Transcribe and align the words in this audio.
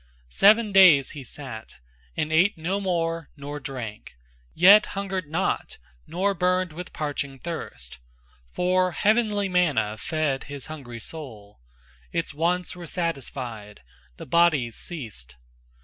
Seven 0.31 0.71
days 0.71 1.11
he 1.11 1.23
sat, 1.23 1.77
and 2.17 2.33
ate 2.33 2.57
no 2.57 2.81
more 2.81 3.29
nor 3.37 3.59
drank, 3.59 4.15
Yet 4.55 4.87
hungered 4.97 5.27
not, 5.29 5.77
nor 6.07 6.33
burned 6.33 6.73
with 6.73 6.91
parching 6.91 7.37
thirst, 7.37 7.99
For 8.51 8.93
heavenly 8.93 9.47
manna 9.47 9.97
fed 9.99 10.45
his 10.45 10.65
hungry 10.65 10.99
soul 10.99 11.59
Its 12.11 12.33
wants 12.33 12.75
were 12.75 12.87
satisfied, 12.87 13.83
the 14.17 14.25
body's 14.25 14.75
ceased. 14.75 15.35